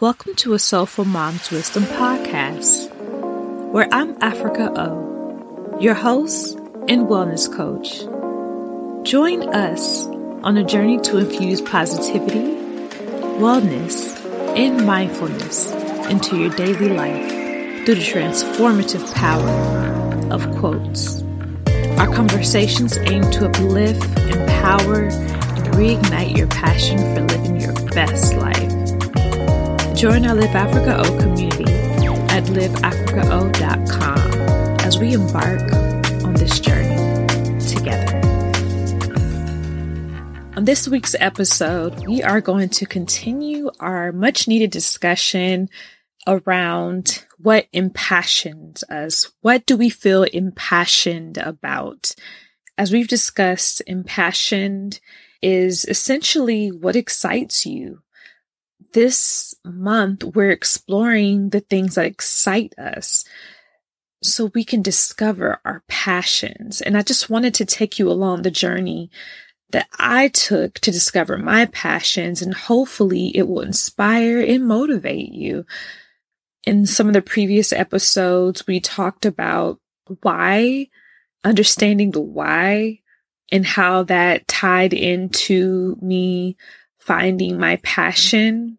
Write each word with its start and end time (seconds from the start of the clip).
Welcome 0.00 0.34
to 0.36 0.54
a 0.54 0.58
Soulful 0.58 1.04
Mom's 1.04 1.50
Wisdom 1.50 1.82
podcast, 1.82 2.90
where 3.70 3.86
I'm 3.92 4.16
Africa 4.22 4.72
O, 4.74 5.76
your 5.78 5.92
host 5.92 6.56
and 6.88 7.06
wellness 7.06 7.54
coach. 7.54 7.98
Join 9.06 9.46
us 9.54 10.06
on 10.42 10.56
a 10.56 10.64
journey 10.64 10.98
to 11.00 11.18
infuse 11.18 11.60
positivity, 11.60 12.54
wellness, 13.36 14.16
and 14.56 14.86
mindfulness 14.86 15.70
into 16.06 16.38
your 16.38 16.50
daily 16.56 16.88
life 16.88 17.28
through 17.84 17.96
the 17.96 18.00
transformative 18.00 19.14
power 19.14 20.32
of 20.32 20.50
quotes. 20.56 21.20
Our 21.98 22.10
conversations 22.14 22.96
aim 22.96 23.30
to 23.32 23.50
uplift, 23.50 24.02
empower, 24.30 25.02
and 25.02 25.74
reignite 25.74 26.38
your 26.38 26.46
passion 26.46 26.96
for 27.14 27.20
living 27.36 27.60
your 27.60 27.74
best 27.90 28.34
life. 28.36 28.79
Join 30.00 30.24
our 30.24 30.34
Live 30.34 30.56
Africa 30.56 30.96
O 30.96 31.02
community 31.18 31.70
at 32.34 32.44
liveafricao.com 32.44 34.18
as 34.80 34.98
we 34.98 35.12
embark 35.12 35.60
on 36.24 36.32
this 36.32 36.58
journey 36.58 36.96
together. 37.68 38.18
On 40.56 40.64
this 40.64 40.88
week's 40.88 41.14
episode, 41.20 42.06
we 42.06 42.22
are 42.22 42.40
going 42.40 42.70
to 42.70 42.86
continue 42.86 43.70
our 43.78 44.10
much 44.10 44.48
needed 44.48 44.70
discussion 44.70 45.68
around 46.26 47.26
what 47.36 47.66
impassions 47.74 48.82
us. 48.84 49.30
What 49.42 49.66
do 49.66 49.76
we 49.76 49.90
feel 49.90 50.22
impassioned 50.22 51.36
about? 51.36 52.14
As 52.78 52.90
we've 52.90 53.06
discussed, 53.06 53.82
impassioned 53.86 54.98
is 55.42 55.84
essentially 55.84 56.72
what 56.72 56.96
excites 56.96 57.66
you 57.66 58.00
this 58.92 59.54
month, 59.64 60.24
we're 60.24 60.50
exploring 60.50 61.50
the 61.50 61.60
things 61.60 61.94
that 61.94 62.06
excite 62.06 62.78
us 62.78 63.24
so 64.22 64.50
we 64.54 64.64
can 64.64 64.82
discover 64.82 65.60
our 65.64 65.82
passions. 65.88 66.80
And 66.80 66.96
I 66.96 67.02
just 67.02 67.30
wanted 67.30 67.54
to 67.54 67.64
take 67.64 67.98
you 67.98 68.10
along 68.10 68.42
the 68.42 68.50
journey 68.50 69.10
that 69.70 69.88
I 69.98 70.28
took 70.28 70.74
to 70.80 70.90
discover 70.90 71.38
my 71.38 71.66
passions, 71.66 72.42
and 72.42 72.52
hopefully 72.52 73.30
it 73.36 73.46
will 73.48 73.60
inspire 73.60 74.40
and 74.40 74.66
motivate 74.66 75.32
you. 75.32 75.64
In 76.66 76.86
some 76.86 77.06
of 77.06 77.14
the 77.14 77.22
previous 77.22 77.72
episodes, 77.72 78.66
we 78.66 78.80
talked 78.80 79.24
about 79.24 79.78
why, 80.22 80.88
understanding 81.44 82.10
the 82.10 82.20
why, 82.20 83.00
and 83.52 83.64
how 83.64 84.02
that 84.04 84.46
tied 84.48 84.92
into 84.92 85.96
me 86.02 86.56
finding 87.00 87.58
my 87.58 87.76
passion 87.76 88.78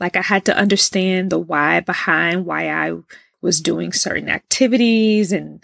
like 0.00 0.16
I 0.16 0.22
had 0.22 0.46
to 0.46 0.56
understand 0.56 1.30
the 1.30 1.38
why 1.38 1.80
behind 1.80 2.46
why 2.46 2.70
I 2.70 2.98
was 3.42 3.60
doing 3.60 3.92
certain 3.92 4.28
activities 4.28 5.30
and 5.30 5.62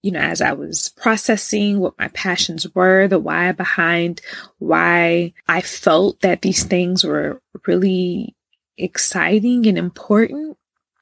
you 0.00 0.12
know, 0.12 0.20
as 0.20 0.40
I 0.40 0.52
was 0.52 0.90
processing 0.96 1.80
what 1.80 1.98
my 1.98 2.06
passions 2.08 2.72
were, 2.72 3.08
the 3.08 3.18
why 3.18 3.50
behind 3.50 4.20
why 4.58 5.32
I 5.48 5.60
felt 5.60 6.20
that 6.20 6.42
these 6.42 6.62
things 6.62 7.02
were 7.02 7.42
really 7.66 8.36
exciting 8.76 9.66
and 9.66 9.76
important. 9.76 10.56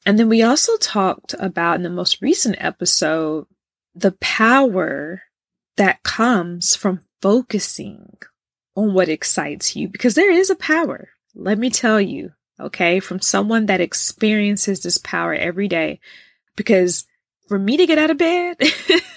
And 0.06 0.18
then 0.18 0.30
we 0.30 0.42
also 0.42 0.78
talked 0.78 1.34
about 1.38 1.76
in 1.76 1.82
the 1.82 1.90
most 1.90 2.22
recent 2.22 2.56
episode 2.58 3.46
the 3.94 4.12
power 4.12 5.22
that 5.76 6.02
comes 6.02 6.74
from 6.74 7.02
focusing 7.20 8.16
on 8.76 8.92
what 8.92 9.08
excites 9.08 9.74
you 9.74 9.88
because 9.88 10.14
there 10.14 10.30
is 10.30 10.50
a 10.50 10.56
power. 10.56 11.08
Let 11.34 11.58
me 11.58 11.70
tell 11.70 12.00
you, 12.00 12.32
okay, 12.60 13.00
from 13.00 13.20
someone 13.20 13.66
that 13.66 13.80
experiences 13.80 14.82
this 14.82 14.98
power 14.98 15.34
every 15.34 15.66
day. 15.66 16.00
Because 16.54 17.06
for 17.48 17.58
me 17.58 17.76
to 17.76 17.86
get 17.86 17.98
out 17.98 18.10
of 18.10 18.18
bed, 18.18 18.56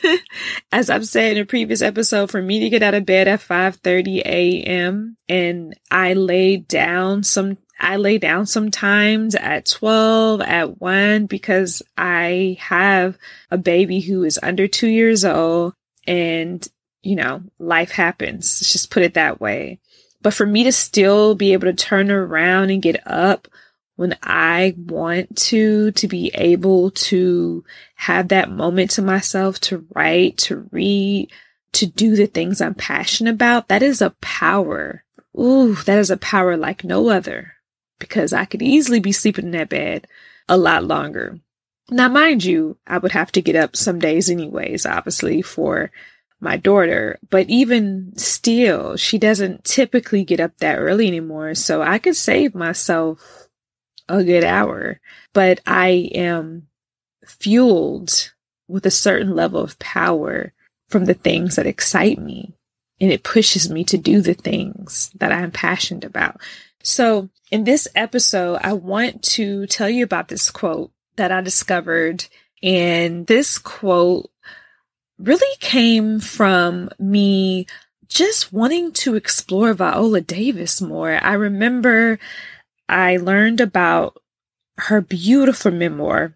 as 0.71 0.89
I've 0.89 1.07
said 1.07 1.37
in 1.37 1.43
a 1.43 1.45
previous 1.45 1.81
episode, 1.81 2.29
for 2.29 2.41
me 2.41 2.59
to 2.61 2.69
get 2.69 2.83
out 2.83 2.93
of 2.93 3.05
bed 3.05 3.27
at 3.27 3.41
5:30 3.41 4.21
a.m. 4.25 5.17
and 5.27 5.75
I 5.91 6.13
lay 6.13 6.57
down 6.57 7.23
some 7.23 7.57
I 7.79 7.95
lay 7.95 8.17
down 8.17 8.45
sometimes 8.45 9.35
at 9.35 9.65
12, 9.65 10.41
at 10.41 10.81
1 10.81 11.27
because 11.27 11.81
I 11.97 12.57
have 12.59 13.17
a 13.49 13.57
baby 13.57 14.01
who 14.01 14.25
is 14.25 14.37
under 14.43 14.67
2 14.67 14.87
years 14.87 15.23
old 15.23 15.73
and 16.05 16.67
you 17.01 17.15
know, 17.15 17.43
life 17.57 17.91
happens. 17.91 18.59
Let's 18.61 18.71
just 18.71 18.91
put 18.91 19.03
it 19.03 19.13
that 19.13 19.39
way. 19.39 19.79
But 20.21 20.33
for 20.33 20.45
me 20.45 20.63
to 20.65 20.71
still 20.71 21.35
be 21.35 21.53
able 21.53 21.67
to 21.67 21.73
turn 21.73 22.11
around 22.11 22.69
and 22.71 22.81
get 22.81 23.05
up 23.07 23.47
when 23.95 24.17
I 24.23 24.75
want 24.77 25.35
to, 25.37 25.91
to 25.91 26.07
be 26.07 26.31
able 26.33 26.91
to 26.91 27.63
have 27.95 28.29
that 28.29 28.49
moment 28.49 28.91
to 28.91 29.01
myself 29.01 29.59
to 29.61 29.85
write, 29.93 30.37
to 30.39 30.67
read, 30.71 31.29
to 31.73 31.85
do 31.85 32.15
the 32.15 32.27
things 32.27 32.61
I'm 32.61 32.75
passionate 32.75 33.31
about, 33.31 33.67
that 33.67 33.83
is 33.83 34.01
a 34.01 34.15
power. 34.21 35.03
Ooh, 35.37 35.75
that 35.75 35.99
is 35.99 36.09
a 36.09 36.17
power 36.17 36.57
like 36.57 36.83
no 36.83 37.09
other 37.09 37.53
because 37.99 38.33
I 38.33 38.45
could 38.45 38.61
easily 38.61 38.99
be 38.99 39.11
sleeping 39.11 39.45
in 39.45 39.51
that 39.51 39.69
bed 39.69 40.07
a 40.47 40.57
lot 40.57 40.83
longer. 40.83 41.39
Now, 41.91 42.07
mind 42.07 42.43
you, 42.43 42.77
I 42.87 42.97
would 42.97 43.11
have 43.11 43.31
to 43.33 43.41
get 43.41 43.55
up 43.55 43.75
some 43.75 43.99
days 43.99 44.29
anyways, 44.29 44.85
obviously, 44.85 45.41
for 45.41 45.91
my 46.39 46.57
daughter. 46.57 47.19
But 47.29 47.49
even 47.49 48.13
still, 48.15 48.95
she 48.97 49.17
doesn't 49.17 49.63
typically 49.63 50.23
get 50.23 50.39
up 50.39 50.57
that 50.57 50.77
early 50.77 51.07
anymore. 51.07 51.55
So 51.55 51.81
I 51.81 51.99
could 51.99 52.15
save 52.15 52.55
myself 52.55 53.47
a 54.07 54.23
good 54.23 54.43
hour, 54.43 54.99
but 55.33 55.59
I 55.65 56.09
am 56.15 56.67
fueled 57.25 58.31
with 58.67 58.85
a 58.85 58.91
certain 58.91 59.35
level 59.35 59.61
of 59.61 59.79
power 59.79 60.53
from 60.87 61.05
the 61.05 61.13
things 61.13 61.55
that 61.55 61.67
excite 61.67 62.19
me. 62.19 62.53
And 63.01 63.11
it 63.11 63.23
pushes 63.23 63.69
me 63.69 63.83
to 63.85 63.97
do 63.97 64.21
the 64.21 64.33
things 64.33 65.11
that 65.15 65.31
I'm 65.31 65.51
passionate 65.51 66.03
about. 66.03 66.41
So 66.83 67.29
in 67.51 67.63
this 67.63 67.87
episode, 67.95 68.59
I 68.61 68.73
want 68.73 69.23
to 69.23 69.67
tell 69.67 69.89
you 69.89 70.03
about 70.03 70.27
this 70.27 70.51
quote 70.51 70.91
that 71.15 71.31
I 71.31 71.41
discovered. 71.41 72.25
And 72.61 73.25
this 73.27 73.57
quote 73.57 74.29
really 75.19 75.57
came 75.59 76.19
from 76.19 76.89
me 76.97 77.67
just 78.07 78.51
wanting 78.51 78.91
to 78.91 79.15
explore 79.15 79.73
Viola 79.73 80.21
Davis 80.21 80.81
more. 80.81 81.19
I 81.21 81.33
remember 81.33 82.19
I 82.87 83.17
learned 83.17 83.61
about 83.61 84.19
her 84.79 85.01
beautiful 85.01 85.71
memoir. 85.71 86.35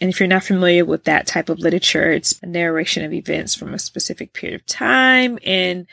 And 0.00 0.10
if 0.10 0.20
you're 0.20 0.26
not 0.26 0.44
familiar 0.44 0.84
with 0.84 1.04
that 1.04 1.26
type 1.26 1.48
of 1.48 1.60
literature, 1.60 2.10
it's 2.10 2.38
a 2.42 2.46
narration 2.46 3.04
of 3.04 3.12
events 3.12 3.54
from 3.54 3.72
a 3.72 3.78
specific 3.78 4.34
period 4.34 4.60
of 4.60 4.66
time. 4.66 5.38
And 5.44 5.86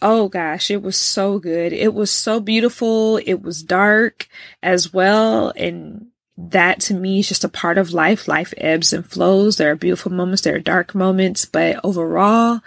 oh 0.00 0.28
gosh, 0.28 0.70
it 0.70 0.82
was 0.82 0.96
so 0.96 1.38
good. 1.38 1.72
It 1.72 1.94
was 1.94 2.10
so 2.10 2.38
beautiful. 2.38 3.16
It 3.16 3.42
was 3.42 3.62
dark 3.62 4.28
as 4.62 4.92
well. 4.92 5.52
And 5.56 6.11
that 6.36 6.80
to 6.80 6.94
me 6.94 7.20
is 7.20 7.28
just 7.28 7.44
a 7.44 7.48
part 7.48 7.78
of 7.78 7.92
life. 7.92 8.26
Life 8.26 8.54
ebbs 8.56 8.92
and 8.92 9.06
flows. 9.06 9.56
There 9.56 9.70
are 9.70 9.76
beautiful 9.76 10.12
moments, 10.12 10.42
there 10.42 10.56
are 10.56 10.60
dark 10.60 10.94
moments, 10.94 11.44
but 11.44 11.80
overall, 11.84 12.60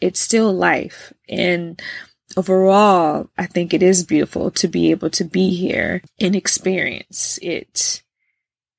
it's 0.00 0.20
still 0.20 0.52
life. 0.52 1.12
And 1.28 1.80
overall, 2.36 3.30
I 3.36 3.46
think 3.46 3.74
it 3.74 3.82
is 3.82 4.04
beautiful 4.04 4.50
to 4.52 4.68
be 4.68 4.90
able 4.90 5.10
to 5.10 5.24
be 5.24 5.54
here 5.54 6.02
and 6.20 6.36
experience 6.36 7.38
it. 7.42 8.02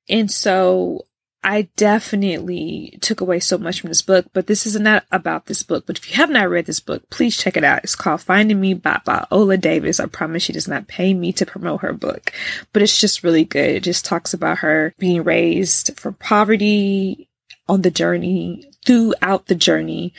And 0.08 0.30
so 0.30 1.04
I 1.42 1.68
definitely 1.76 2.98
took 3.00 3.22
away 3.22 3.40
so 3.40 3.56
much 3.56 3.80
from 3.80 3.88
this 3.88 4.02
book, 4.02 4.26
but 4.34 4.46
this 4.46 4.66
is 4.66 4.78
not 4.78 5.04
about 5.10 5.46
this 5.46 5.62
book. 5.62 5.86
But 5.86 5.96
if 5.96 6.10
you 6.10 6.16
have 6.16 6.28
not 6.28 6.50
read 6.50 6.66
this 6.66 6.80
book, 6.80 7.08
please 7.08 7.36
check 7.36 7.56
it 7.56 7.64
out. 7.64 7.82
It's 7.82 7.96
called 7.96 8.20
Finding 8.20 8.60
Me 8.60 8.74
by 8.74 9.00
Viola 9.06 9.56
Davis. 9.56 10.00
I 10.00 10.06
promise 10.06 10.42
she 10.42 10.52
does 10.52 10.68
not 10.68 10.86
pay 10.86 11.14
me 11.14 11.32
to 11.32 11.46
promote 11.46 11.80
her 11.80 11.94
book, 11.94 12.32
but 12.74 12.82
it's 12.82 13.00
just 13.00 13.24
really 13.24 13.44
good. 13.44 13.70
It 13.70 13.84
just 13.84 14.04
talks 14.04 14.34
about 14.34 14.58
her 14.58 14.94
being 14.98 15.24
raised 15.24 15.98
from 15.98 16.14
poverty 16.14 17.30
on 17.68 17.82
the 17.82 17.90
journey, 17.90 18.70
throughout 18.84 19.46
the 19.46 19.54
journey 19.54 20.12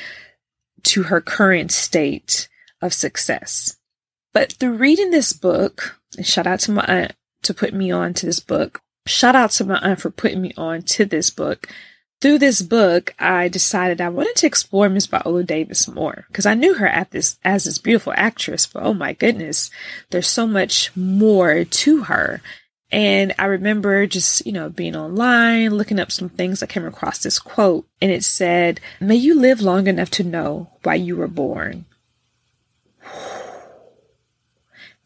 to 0.84 1.04
her 1.04 1.22
current 1.22 1.72
state 1.72 2.50
of 2.82 2.94
success. 2.94 3.78
But 4.34 4.54
through 4.54 4.78
reading 4.78 5.12
this 5.12 5.34
book, 5.34 6.00
and 6.18 6.26
shout 6.26 6.48
out 6.48 6.62
to 6.62 6.72
my 6.72 6.86
aunt 6.86 7.14
to 7.44 7.54
put 7.54 7.74
me 7.74 7.92
on 7.92 8.14
to 8.16 8.26
this 8.26 8.40
book, 8.40 8.82
Shout 9.08 9.36
out 9.36 9.52
to 9.52 9.64
my 9.64 9.80
aunt 9.80 10.02
for 10.02 10.12
putting 10.12 10.42
me 10.42 10.54
on 10.58 10.84
to 10.84 11.06
this 11.06 11.30
book. 11.30 11.68
Through 12.22 12.38
this 12.38 12.62
book, 12.62 13.16
I 13.18 13.48
decided 13.48 14.00
I 14.00 14.10
wanted 14.10 14.36
to 14.38 14.46
explore 14.46 14.90
Miss 14.90 15.08
Viola 15.08 15.44
Davis 15.44 15.88
more 15.88 16.26
because 16.28 16.46
I 16.46 16.54
knew 16.54 16.76
her 16.76 16.86
at 16.86 17.10
this 17.10 17.40
as 17.44 17.64
this 17.64 17.80
beautiful 17.80 18.14
actress, 18.16 18.68
but 18.68 18.84
oh 18.84 18.94
my 18.94 19.14
goodness, 19.14 19.72
there's 20.12 20.28
so 20.28 20.46
much 20.46 20.96
more 20.96 21.64
to 21.64 22.04
her. 22.04 22.42
And 22.92 23.34
I 23.40 23.46
remember 23.46 24.06
just, 24.06 24.46
you 24.46 24.52
know, 24.52 24.70
being 24.70 24.96
online, 24.96 25.72
looking 25.72 26.00
up 26.00 26.12
some 26.12 26.30
things. 26.30 26.62
I 26.62 26.68
came 26.68 26.86
across 26.86 27.20
this 27.20 27.40
quote 27.40 27.88
and 28.02 28.12
it 28.12 28.24
said, 28.24 28.80
May 29.00 29.16
you 29.16 29.34
live 29.34 29.62
long 29.62 29.88
enough 29.88 30.12
to 30.12 30.24
know 30.24 30.70
why 30.84 30.96
you 30.96 31.16
were 31.16 31.28
born. 31.28 31.86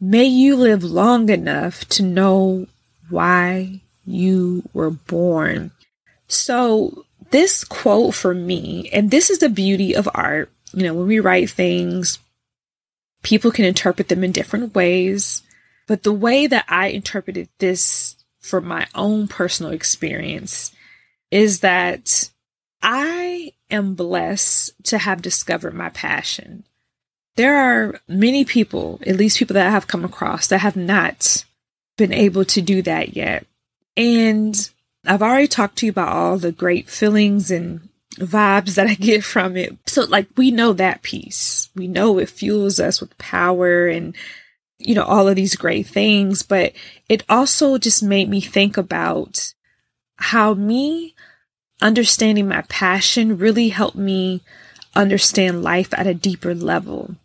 May 0.01 0.25
you 0.25 0.57
live 0.57 0.83
long 0.83 1.29
enough 1.29 1.87
to 1.89 2.03
know 2.03 2.67
why 3.09 3.81
you 4.05 4.63
were 4.73 4.91
born. 4.91 5.71
So, 6.27 7.05
this 7.31 7.63
quote 7.63 8.15
for 8.15 8.33
me, 8.33 8.89
and 8.93 9.11
this 9.11 9.29
is 9.29 9.39
the 9.39 9.49
beauty 9.49 9.95
of 9.95 10.09
art, 10.13 10.51
you 10.73 10.83
know, 10.83 10.93
when 10.93 11.07
we 11.07 11.19
write 11.19 11.49
things, 11.49 12.19
people 13.23 13.51
can 13.51 13.65
interpret 13.65 14.07
them 14.07 14.23
in 14.23 14.31
different 14.31 14.75
ways. 14.75 15.41
But 15.87 16.03
the 16.03 16.13
way 16.13 16.47
that 16.47 16.65
I 16.67 16.87
interpreted 16.87 17.49
this 17.59 18.15
from 18.39 18.65
my 18.65 18.87
own 18.93 19.27
personal 19.27 19.71
experience 19.71 20.71
is 21.31 21.61
that 21.61 22.29
I 22.81 23.53
am 23.71 23.95
blessed 23.95 24.71
to 24.85 24.97
have 24.97 25.21
discovered 25.21 25.73
my 25.73 25.89
passion. 25.89 26.63
There 27.35 27.57
are 27.57 27.99
many 28.07 28.45
people, 28.45 28.99
at 29.05 29.17
least 29.17 29.39
people 29.39 29.55
that 29.55 29.67
I 29.67 29.71
have 29.71 29.87
come 29.87 30.05
across, 30.05 30.47
that 30.47 30.59
have 30.59 30.75
not 30.75 31.45
been 31.97 32.13
able 32.13 32.45
to 32.45 32.61
do 32.61 32.81
that 32.83 33.15
yet. 33.15 33.45
And 33.97 34.69
I've 35.05 35.21
already 35.21 35.47
talked 35.47 35.77
to 35.77 35.85
you 35.85 35.91
about 35.91 36.09
all 36.09 36.37
the 36.37 36.51
great 36.51 36.89
feelings 36.89 37.51
and 37.51 37.89
vibes 38.15 38.75
that 38.75 38.87
I 38.87 38.95
get 38.95 39.23
from 39.23 39.57
it. 39.57 39.77
So, 39.85 40.03
like, 40.05 40.27
we 40.35 40.51
know 40.51 40.73
that 40.73 41.01
piece. 41.01 41.69
We 41.75 41.87
know 41.87 42.17
it 42.17 42.29
fuels 42.29 42.79
us 42.79 43.01
with 43.01 43.17
power 43.17 43.87
and, 43.87 44.15
you 44.79 44.95
know, 44.95 45.03
all 45.03 45.27
of 45.27 45.35
these 45.35 45.55
great 45.55 45.87
things. 45.87 46.43
But 46.43 46.73
it 47.09 47.23
also 47.29 47.77
just 47.77 48.03
made 48.03 48.29
me 48.29 48.41
think 48.41 48.77
about 48.77 49.53
how 50.17 50.53
me 50.53 51.13
understanding 51.81 52.47
my 52.47 52.61
passion 52.63 53.37
really 53.37 53.69
helped 53.69 53.97
me 53.97 54.41
understand 54.95 55.61
life 55.61 55.93
at 55.93 56.07
a 56.07 56.13
deeper 56.13 56.55
level. 56.55 57.15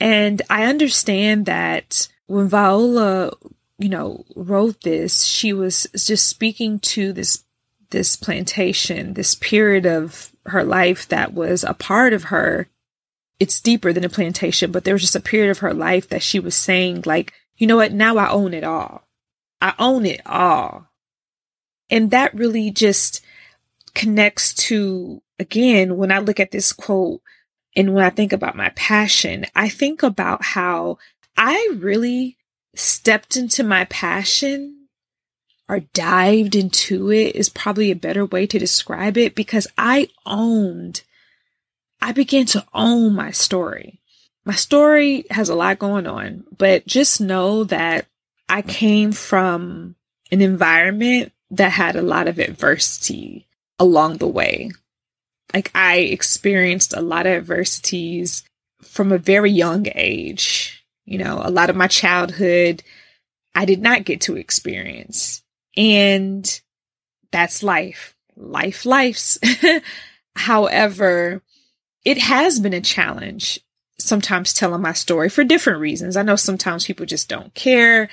And 0.00 0.42
I 0.50 0.64
understand 0.64 1.46
that 1.46 2.08
when 2.26 2.48
Viola, 2.48 3.32
you 3.80 3.88
know, 3.88 4.26
wrote 4.36 4.82
this, 4.82 5.24
she 5.24 5.54
was 5.54 5.86
just 5.96 6.28
speaking 6.28 6.78
to 6.80 7.12
this 7.12 7.44
this 7.88 8.14
plantation, 8.14 9.14
this 9.14 9.34
period 9.34 9.84
of 9.84 10.30
her 10.46 10.62
life 10.62 11.08
that 11.08 11.34
was 11.34 11.64
a 11.64 11.74
part 11.74 12.12
of 12.12 12.24
her. 12.24 12.68
It's 13.40 13.60
deeper 13.60 13.92
than 13.92 14.04
a 14.04 14.08
plantation, 14.10 14.70
but 14.70 14.84
there 14.84 14.94
was 14.94 15.02
just 15.02 15.16
a 15.16 15.20
period 15.20 15.50
of 15.50 15.58
her 15.58 15.74
life 15.74 16.08
that 16.10 16.22
she 16.22 16.38
was 16.38 16.54
saying, 16.54 17.02
like, 17.06 17.32
you 17.56 17.66
know 17.66 17.76
what, 17.76 17.92
now 17.92 18.16
I 18.16 18.30
own 18.30 18.54
it 18.54 18.62
all. 18.62 19.08
I 19.60 19.74
own 19.78 20.06
it 20.06 20.20
all. 20.26 20.86
And 21.88 22.10
that 22.10 22.34
really 22.34 22.70
just 22.70 23.22
connects 23.94 24.54
to, 24.54 25.22
again, 25.38 25.96
when 25.96 26.12
I 26.12 26.18
look 26.18 26.38
at 26.38 26.52
this 26.52 26.72
quote 26.72 27.22
and 27.74 27.94
when 27.94 28.04
I 28.04 28.10
think 28.10 28.32
about 28.32 28.56
my 28.56 28.68
passion, 28.76 29.46
I 29.56 29.68
think 29.68 30.02
about 30.02 30.44
how 30.44 30.98
I 31.36 31.70
really 31.74 32.36
stepped 32.74 33.36
into 33.36 33.62
my 33.62 33.84
passion 33.86 34.88
or 35.68 35.80
dived 35.80 36.56
into 36.56 37.10
it 37.12 37.36
is 37.36 37.48
probably 37.48 37.90
a 37.90 37.96
better 37.96 38.24
way 38.24 38.46
to 38.46 38.58
describe 38.58 39.16
it 39.16 39.34
because 39.34 39.68
I 39.78 40.08
owned, 40.26 41.02
I 42.02 42.12
began 42.12 42.46
to 42.46 42.66
own 42.74 43.14
my 43.14 43.30
story. 43.30 44.00
My 44.44 44.54
story 44.54 45.26
has 45.30 45.48
a 45.48 45.54
lot 45.54 45.78
going 45.78 46.06
on, 46.06 46.44
but 46.56 46.86
just 46.86 47.20
know 47.20 47.64
that 47.64 48.06
I 48.48 48.62
came 48.62 49.12
from 49.12 49.94
an 50.32 50.40
environment 50.40 51.32
that 51.50 51.72
had 51.72 51.94
a 51.94 52.02
lot 52.02 52.26
of 52.26 52.38
adversity 52.38 53.46
along 53.78 54.16
the 54.16 54.28
way. 54.28 54.70
Like 55.54 55.70
I 55.74 55.98
experienced 55.98 56.92
a 56.92 57.00
lot 57.00 57.26
of 57.26 57.32
adversities 57.32 58.44
from 58.82 59.12
a 59.12 59.18
very 59.18 59.50
young 59.50 59.86
age. 59.94 60.79
You 61.04 61.18
know, 61.18 61.40
a 61.42 61.50
lot 61.50 61.70
of 61.70 61.76
my 61.76 61.86
childhood 61.86 62.82
I 63.54 63.64
did 63.64 63.82
not 63.82 64.04
get 64.04 64.20
to 64.22 64.36
experience. 64.36 65.42
And 65.76 66.60
that's 67.32 67.62
life. 67.62 68.14
Life, 68.36 68.86
life's. 68.86 69.38
However, 70.36 71.42
it 72.04 72.18
has 72.18 72.60
been 72.60 72.72
a 72.72 72.80
challenge 72.80 73.60
sometimes 73.98 74.54
telling 74.54 74.80
my 74.80 74.92
story 74.92 75.28
for 75.28 75.44
different 75.44 75.80
reasons. 75.80 76.16
I 76.16 76.22
know 76.22 76.36
sometimes 76.36 76.86
people 76.86 77.06
just 77.06 77.28
don't 77.28 77.52
care. 77.54 78.08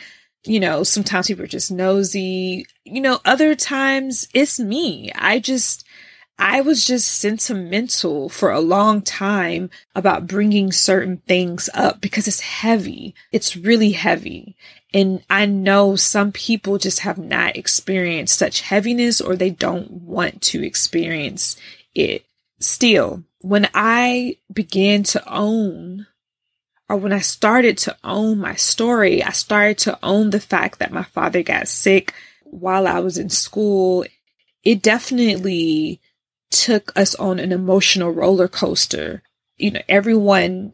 You 0.45 0.59
know, 0.59 0.83
sometimes 0.83 1.27
people 1.27 1.43
are 1.43 1.47
just 1.47 1.71
nosy. 1.71 2.65
You 2.83 3.01
know, 3.01 3.19
other 3.25 3.55
times 3.55 4.27
it's 4.33 4.59
me. 4.59 5.11
I 5.15 5.39
just, 5.39 5.86
I 6.39 6.61
was 6.61 6.85
just 6.85 7.07
sentimental 7.07 8.29
for 8.29 8.51
a 8.51 8.59
long 8.59 9.01
time 9.01 9.69
about 9.95 10.27
bringing 10.27 10.71
certain 10.71 11.17
things 11.27 11.69
up 11.73 11.99
because 11.99 12.27
it's 12.27 12.41
heavy. 12.41 13.15
It's 13.31 13.57
really 13.57 13.91
heavy. 13.91 14.55
And 14.93 15.23
I 15.29 15.45
know 15.47 15.95
some 15.95 16.31
people 16.31 16.77
just 16.77 16.99
have 16.99 17.17
not 17.17 17.57
experienced 17.57 18.37
such 18.37 18.61
heaviness 18.61 19.19
or 19.19 19.35
they 19.35 19.49
don't 19.49 19.89
want 19.91 20.41
to 20.43 20.65
experience 20.65 21.57
it. 21.95 22.25
Still, 22.59 23.23
when 23.41 23.69
I 23.73 24.37
began 24.51 25.03
to 25.03 25.31
own 25.31 26.07
or 26.89 26.97
when 26.97 27.13
I 27.13 27.19
started 27.19 27.77
to 27.79 27.97
own 28.03 28.37
my 28.37 28.55
story, 28.55 29.21
I 29.23 29.31
started 29.31 29.77
to 29.79 29.99
own 30.01 30.29
the 30.29 30.39
fact 30.39 30.79
that 30.79 30.91
my 30.91 31.03
father 31.03 31.43
got 31.43 31.67
sick 31.67 32.13
while 32.43 32.87
I 32.87 32.99
was 32.99 33.17
in 33.17 33.29
school. 33.29 34.05
It 34.63 34.81
definitely 34.81 35.99
took 36.57 36.91
us 36.95 37.15
on 37.15 37.39
an 37.39 37.51
emotional 37.51 38.11
roller 38.11 38.47
coaster 38.47 39.21
you 39.57 39.71
know, 39.71 39.81
everyone, 39.89 40.73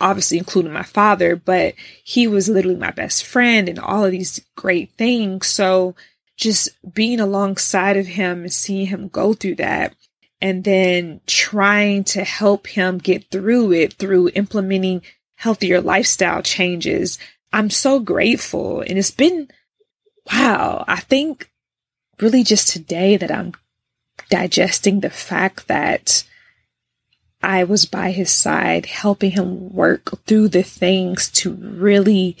obviously 0.00 0.38
including 0.38 0.72
my 0.72 0.82
father, 0.82 1.36
but 1.36 1.74
he 2.02 2.26
was 2.26 2.48
literally 2.48 2.76
my 2.76 2.90
best 2.90 3.24
friend 3.24 3.68
and 3.68 3.78
all 3.78 4.04
of 4.04 4.12
these 4.12 4.40
great 4.56 4.90
things. 4.92 5.46
So 5.46 5.94
just 6.36 6.70
being 6.94 7.20
alongside 7.20 7.96
of 7.96 8.06
him 8.06 8.42
and 8.42 8.52
seeing 8.52 8.86
him 8.86 9.08
go 9.08 9.34
through 9.34 9.56
that 9.56 9.94
and 10.40 10.64
then 10.64 11.20
trying 11.26 12.04
to 12.04 12.24
help 12.24 12.66
him 12.66 12.98
get 12.98 13.30
through 13.30 13.72
it 13.72 13.94
through 13.94 14.30
implementing 14.30 15.02
healthier 15.36 15.80
lifestyle 15.80 16.42
changes. 16.42 17.18
I'm 17.52 17.70
so 17.70 18.00
grateful. 18.00 18.80
And 18.80 18.98
it's 18.98 19.10
been, 19.10 19.48
wow, 20.32 20.84
I 20.88 21.00
think 21.00 21.50
really 22.20 22.42
just 22.42 22.68
today 22.68 23.18
that 23.18 23.30
I'm 23.30 23.52
digesting 24.30 25.00
the 25.00 25.10
fact 25.10 25.68
that 25.68 26.24
I 27.42 27.64
was 27.64 27.84
by 27.84 28.10
his 28.10 28.30
side, 28.30 28.86
helping 28.86 29.32
him 29.32 29.72
work 29.72 30.24
through 30.26 30.48
the 30.48 30.62
things 30.62 31.28
to 31.32 31.52
really 31.52 32.36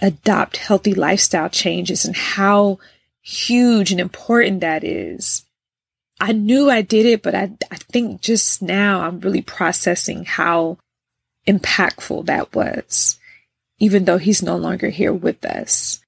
adopt 0.00 0.56
healthy 0.56 0.94
lifestyle 0.94 1.48
changes 1.48 2.04
and 2.04 2.16
how 2.16 2.78
huge 3.20 3.92
and 3.92 4.00
important 4.00 4.60
that 4.60 4.84
is. 4.84 5.44
I 6.18 6.32
knew 6.32 6.70
I 6.70 6.82
did 6.82 7.04
it, 7.04 7.22
but 7.22 7.34
I, 7.34 7.52
I 7.70 7.76
think 7.76 8.20
just 8.20 8.62
now 8.62 9.02
I'm 9.02 9.20
really 9.20 9.42
processing 9.42 10.24
how 10.24 10.78
impactful 11.46 12.26
that 12.26 12.54
was, 12.54 13.18
even 13.78 14.04
though 14.04 14.18
he's 14.18 14.42
no 14.42 14.56
longer 14.56 14.88
here 14.88 15.12
with 15.12 15.44
us. 15.44 16.00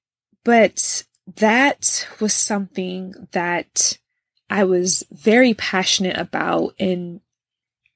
But 0.43 1.03
that 1.35 2.07
was 2.19 2.33
something 2.33 3.27
that 3.31 3.97
I 4.49 4.63
was 4.63 5.03
very 5.11 5.53
passionate 5.53 6.17
about 6.17 6.75
and 6.79 7.21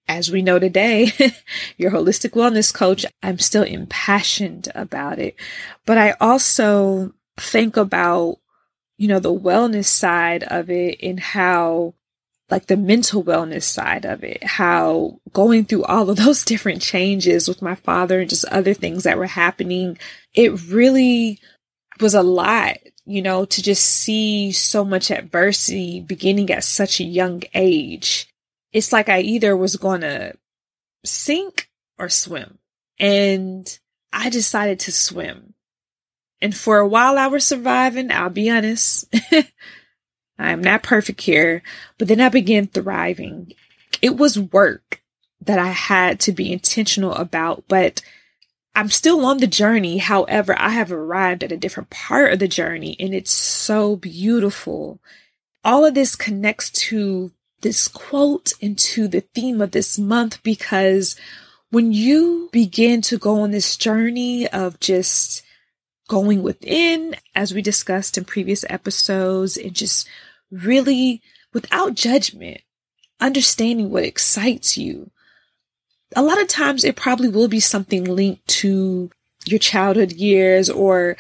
as 0.08 0.32
we 0.32 0.42
know 0.42 0.58
today, 0.58 1.12
your 1.78 1.92
holistic 1.92 2.32
wellness 2.32 2.74
coach, 2.74 3.06
I'm 3.22 3.38
still 3.38 3.62
impassioned 3.62 4.68
about 4.74 5.20
it. 5.20 5.36
But 5.86 6.00
I 6.00 6.16
also 6.20 7.14
think 7.38 7.78
about, 7.78 8.40
you 8.98 9.08
know, 9.08 9.20
the 9.20 9.34
wellness 9.34 9.86
side 9.86 10.44
of 10.44 10.72
it 10.72 10.98
and 11.04 11.20
how 11.20 11.94
like 12.50 12.66
the 12.66 12.78
mental 12.78 13.24
wellness 13.24 13.64
side 13.64 14.06
of 14.06 14.24
it, 14.24 14.44
how 14.44 15.20
going 15.32 15.66
through 15.66 15.84
all 15.84 16.10
of 16.10 16.18
those 16.26 16.44
different 16.44 16.82
changes 16.82 17.48
with 17.48 17.62
my 17.62 17.76
father 17.76 18.20
and 18.20 18.30
just 18.30 18.46
other 18.46 18.74
things 18.74 19.04
that 19.04 19.18
were 19.18 19.28
happening, 19.28 19.98
it 20.34 20.50
really 20.70 21.40
was 22.02 22.14
a 22.14 22.24
lot, 22.24 22.78
you 23.10 23.22
know, 23.22 23.46
to 23.46 23.64
just 23.64 23.86
see 23.86 24.52
so 24.52 24.86
much 24.86 25.12
adversity 25.12 26.00
beginning 26.00 26.50
at 26.52 26.64
such 26.64 27.00
a 27.00 27.04
young 27.04 27.44
age 27.54 28.30
it's 28.72 28.94
like 28.94 29.10
I 29.10 29.22
either 29.22 29.56
was 29.56 29.76
going 29.76 30.02
to 30.02 30.34
sink 31.04 31.70
or 31.98 32.10
swim. 32.10 32.60
And 33.00 33.80
I 34.12 34.30
decided 34.30 34.80
to 34.82 34.92
swim. 34.92 35.54
And 36.42 36.56
for 36.56 36.80
a 36.80 36.88
while 36.88 37.18
I 37.18 37.28
was 37.28 37.46
surviving, 37.46 38.12
I'll 38.12 38.30
be 38.30 38.50
honest. 38.50 39.14
I 40.38 40.52
am 40.52 40.62
not 40.62 40.84
perfect 40.84 41.22
here, 41.22 41.64
but 41.98 42.08
then 42.08 42.22
I 42.22 42.30
began 42.30 42.68
thriving. 42.68 43.54
It 44.02 44.16
was 44.18 44.40
work 44.40 45.02
that 45.42 45.60
I 45.60 45.70
had 45.70 46.20
to 46.22 46.32
be 46.32 46.52
intentional 46.52 47.14
about, 47.14 47.66
but 47.68 48.02
I'm 48.76 48.90
still 48.90 49.26
on 49.26 49.38
the 49.38 49.48
journey. 49.48 49.98
However, 49.98 50.56
I 50.58 50.70
have 50.70 50.92
arrived 50.92 51.44
at 51.44 51.52
a 51.52 51.58
different 51.58 51.90
part 51.90 52.32
of 52.32 52.40
the 52.40 52.48
journey 52.48 52.96
and 53.00 53.14
it's 53.14 53.32
so 53.32 53.96
beautiful. 53.96 55.00
All 55.64 55.86
of 55.86 55.96
this 55.96 56.16
connects 56.16 56.70
to 56.72 57.32
this 57.62 57.88
quote 57.88 58.54
into 58.62 59.08
the 59.08 59.22
theme 59.22 59.62
of 59.62 59.72
this 59.72 60.00
month 60.00 60.42
because 60.44 61.16
when 61.72 61.92
you 61.92 62.50
begin 62.52 63.02
to 63.02 63.18
go 63.18 63.42
on 63.42 63.52
this 63.52 63.76
journey 63.76 64.48
of 64.48 64.80
just 64.80 65.44
going 66.08 66.42
within, 66.42 67.16
as 67.36 67.54
we 67.54 67.62
discussed 67.62 68.18
in 68.18 68.26
previous 68.26 68.66
episodes, 68.70 69.56
and 69.56 69.74
just 69.74 70.08
really 70.52 71.22
without 71.54 71.94
judgment, 71.94 72.62
understanding 73.20 73.90
what 73.92 74.04
excites 74.04 74.78
you. 74.78 75.12
A 76.16 76.24
lot 76.24 76.42
of 76.42 76.48
times 76.48 76.84
it 76.84 76.96
probably 76.96 77.30
will 77.30 77.48
be 77.48 77.60
something 77.60 78.04
linked 78.04 78.48
to 78.48 79.12
your 79.46 79.60
childhood 79.60 80.14
years 80.14 80.70
or 80.70 81.18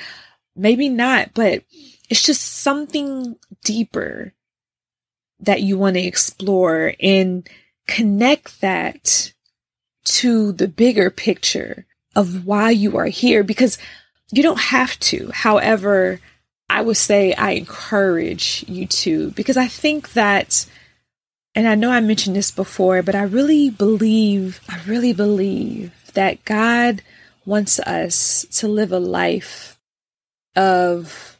maybe 0.55 0.89
not, 0.89 1.33
but 1.33 1.63
it's 2.09 2.23
just 2.23 2.41
something 2.41 3.35
deeper 3.63 4.33
that 5.39 5.61
you 5.61 5.77
want 5.77 5.95
to 5.95 6.01
explore 6.01 6.93
and 6.99 7.47
connect 7.87 8.61
that 8.61 9.33
to 10.03 10.51
the 10.51 10.67
bigger 10.67 11.09
picture 11.09 11.85
of 12.15 12.45
why 12.45 12.71
you 12.71 12.97
are 12.97 13.05
here 13.05 13.43
because 13.43 13.77
you 14.31 14.43
don't 14.43 14.59
have 14.59 14.99
to. 14.99 15.31
However, 15.33 16.19
I 16.69 16.81
would 16.81 16.97
say 16.97 17.33
I 17.33 17.51
encourage 17.51 18.65
you 18.67 18.85
to 18.87 19.31
because 19.31 19.57
I 19.57 19.67
think 19.67 20.13
that 20.13 20.65
and 21.59 21.67
I 21.67 21.75
know 21.75 21.91
I 21.91 21.99
mentioned 21.99 22.37
this 22.37 22.51
before, 22.51 23.01
but 23.01 23.15
I 23.15 23.23
really 23.23 23.69
believe, 23.69 24.61
I 24.69 24.79
really 24.87 25.11
believe 25.11 25.91
that 26.13 26.45
God 26.45 27.01
wants 27.45 27.79
us 27.81 28.45
to 28.51 28.69
live 28.69 28.93
a 28.93 28.97
life 28.99 29.77
of 30.55 31.37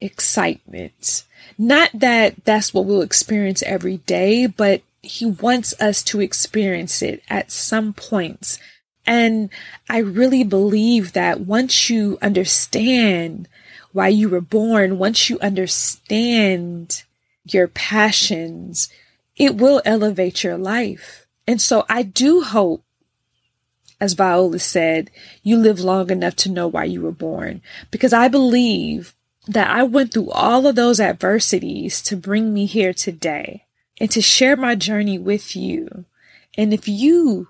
excitement. 0.00 1.24
Not 1.58 1.90
that 1.94 2.44
that's 2.44 2.72
what 2.72 2.84
we'll 2.84 3.02
experience 3.02 3.60
every 3.64 3.96
day, 3.96 4.46
but 4.46 4.82
He 5.02 5.26
wants 5.26 5.74
us 5.80 6.04
to 6.04 6.20
experience 6.20 7.02
it 7.02 7.24
at 7.28 7.50
some 7.50 7.92
points. 7.92 8.60
And 9.04 9.50
I 9.90 9.98
really 9.98 10.44
believe 10.44 11.12
that 11.14 11.40
once 11.40 11.90
you 11.90 12.18
understand 12.22 13.48
why 13.90 14.08
you 14.08 14.28
were 14.28 14.40
born, 14.40 14.96
once 14.96 15.28
you 15.28 15.40
understand 15.40 17.02
your 17.44 17.66
passions, 17.66 18.88
it 19.36 19.56
will 19.56 19.82
elevate 19.84 20.42
your 20.42 20.56
life. 20.56 21.26
And 21.46 21.60
so 21.60 21.84
I 21.88 22.02
do 22.02 22.42
hope 22.42 22.82
as 24.00 24.12
Viola 24.12 24.58
said, 24.58 25.10
you 25.42 25.56
live 25.56 25.80
long 25.80 26.10
enough 26.10 26.36
to 26.36 26.50
know 26.50 26.68
why 26.68 26.84
you 26.84 27.00
were 27.00 27.12
born. 27.12 27.62
Because 27.90 28.12
I 28.12 28.28
believe 28.28 29.14
that 29.48 29.70
I 29.70 29.84
went 29.84 30.12
through 30.12 30.30
all 30.30 30.66
of 30.66 30.74
those 30.74 31.00
adversities 31.00 32.02
to 32.02 32.16
bring 32.16 32.52
me 32.52 32.66
here 32.66 32.92
today 32.92 33.64
and 33.98 34.10
to 34.10 34.20
share 34.20 34.56
my 34.56 34.74
journey 34.74 35.18
with 35.18 35.56
you. 35.56 36.04
And 36.58 36.74
if 36.74 36.86
you, 36.86 37.48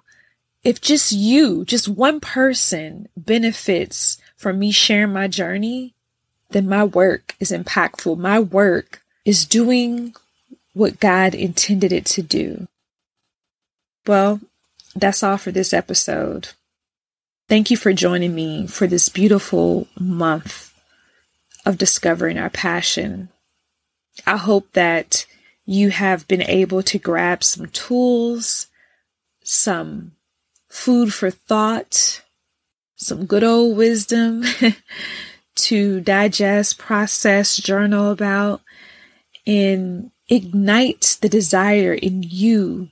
if 0.62 0.80
just 0.80 1.10
you, 1.10 1.64
just 1.64 1.88
one 1.88 2.20
person 2.20 3.08
benefits 3.16 4.18
from 4.36 4.58
me 4.58 4.70
sharing 4.70 5.12
my 5.12 5.26
journey, 5.26 5.94
then 6.50 6.68
my 6.68 6.84
work 6.84 7.34
is 7.40 7.50
impactful. 7.50 8.18
My 8.18 8.38
work 8.38 9.02
is 9.24 9.44
doing 9.44 10.14
what 10.76 11.00
God 11.00 11.34
intended 11.34 11.90
it 11.90 12.04
to 12.04 12.22
do. 12.22 12.68
Well, 14.06 14.40
that's 14.94 15.22
all 15.22 15.38
for 15.38 15.50
this 15.50 15.72
episode. 15.72 16.50
Thank 17.48 17.70
you 17.70 17.78
for 17.78 17.94
joining 17.94 18.34
me 18.34 18.66
for 18.66 18.86
this 18.86 19.08
beautiful 19.08 19.88
month 19.98 20.74
of 21.64 21.78
discovering 21.78 22.36
our 22.36 22.50
passion. 22.50 23.30
I 24.26 24.36
hope 24.36 24.70
that 24.74 25.24
you 25.64 25.88
have 25.88 26.28
been 26.28 26.42
able 26.42 26.82
to 26.82 26.98
grab 26.98 27.42
some 27.42 27.68
tools, 27.68 28.66
some 29.42 30.12
food 30.68 31.14
for 31.14 31.30
thought, 31.30 32.22
some 32.96 33.24
good 33.24 33.44
old 33.44 33.78
wisdom 33.78 34.44
to 35.54 36.00
digest, 36.00 36.76
process, 36.76 37.56
journal 37.56 38.10
about, 38.10 38.60
and 39.46 40.10
ignite 40.28 41.18
the 41.20 41.28
desire 41.28 41.94
in 41.94 42.22
you 42.22 42.88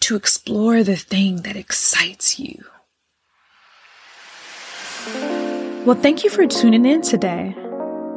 to 0.00 0.16
explore 0.16 0.82
the 0.82 0.96
thing 0.96 1.42
that 1.42 1.56
excites 1.56 2.38
you. 2.38 2.64
Well, 5.86 5.96
thank 5.96 6.24
you 6.24 6.30
for 6.30 6.46
tuning 6.46 6.84
in 6.84 7.02
today. 7.02 7.54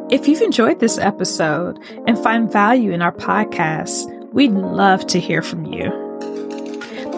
If 0.09 0.27
you've 0.27 0.41
enjoyed 0.41 0.79
this 0.79 0.97
episode 0.97 1.77
and 2.07 2.17
find 2.17 2.51
value 2.51 2.91
in 2.91 3.01
our 3.01 3.11
podcast, 3.11 4.07
we'd 4.31 4.53
love 4.53 5.05
to 5.07 5.19
hear 5.19 5.41
from 5.41 5.65
you. 5.65 5.91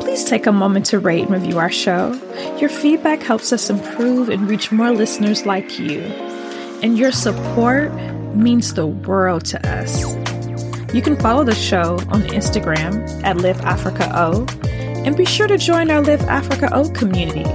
Please 0.01 0.25
take 0.25 0.47
a 0.47 0.51
moment 0.51 0.87
to 0.87 0.99
rate 0.99 1.21
and 1.21 1.31
review 1.31 1.59
our 1.59 1.71
show. 1.71 2.13
Your 2.59 2.69
feedback 2.69 3.21
helps 3.21 3.53
us 3.53 3.69
improve 3.69 4.29
and 4.29 4.49
reach 4.49 4.71
more 4.71 4.91
listeners 4.91 5.45
like 5.45 5.77
you. 5.77 6.01
And 6.81 6.97
your 6.97 7.11
support 7.11 7.93
means 8.35 8.73
the 8.73 8.87
world 8.87 9.45
to 9.45 9.69
us. 9.69 10.28
You 10.93 11.01
can 11.03 11.15
follow 11.17 11.43
the 11.43 11.53
show 11.53 11.99
on 12.09 12.23
Instagram 12.23 13.23
at 13.23 13.37
Live 13.37 13.61
Africa 13.61 14.09
O, 14.13 14.47
and 14.63 15.15
be 15.15 15.25
sure 15.25 15.47
to 15.47 15.57
join 15.57 15.91
our 15.91 16.01
Live 16.01 16.21
Africa 16.21 16.69
O 16.73 16.89
community 16.89 17.45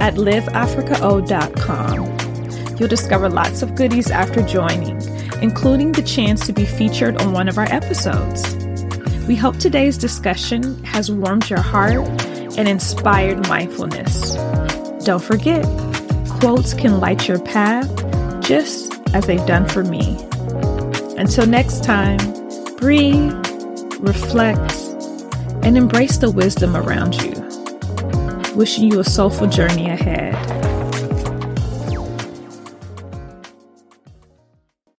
at 0.00 0.14
liveafricao.com. 0.14 2.76
You'll 2.76 2.88
discover 2.88 3.28
lots 3.28 3.62
of 3.62 3.76
goodies 3.76 4.10
after 4.10 4.42
joining, 4.42 5.00
including 5.40 5.92
the 5.92 6.02
chance 6.02 6.44
to 6.46 6.52
be 6.52 6.64
featured 6.64 7.22
on 7.22 7.32
one 7.32 7.48
of 7.48 7.56
our 7.56 7.72
episodes. 7.72 8.56
We 9.28 9.36
hope 9.36 9.58
today's 9.58 9.96
discussion 9.96 10.82
has 10.82 11.08
warmed 11.08 11.48
your 11.48 11.60
heart 11.60 12.04
and 12.58 12.66
inspired 12.66 13.48
mindfulness. 13.48 14.34
Don't 15.04 15.22
forget, 15.22 15.64
quotes 16.40 16.74
can 16.74 16.98
light 16.98 17.28
your 17.28 17.38
path 17.38 17.88
just 18.42 18.92
as 19.14 19.26
they've 19.26 19.46
done 19.46 19.68
for 19.68 19.84
me. 19.84 20.18
Until 21.16 21.46
next 21.46 21.84
time, 21.84 22.18
breathe, 22.82 23.32
reflect, 24.00 24.74
and 25.62 25.78
embrace 25.78 26.16
the 26.16 26.28
wisdom 26.28 26.74
around 26.74 27.14
you. 27.22 27.30
Wishing 28.56 28.90
you 28.90 28.98
a 28.98 29.04
soulful 29.04 29.46
journey 29.46 29.88
ahead. 29.88 30.51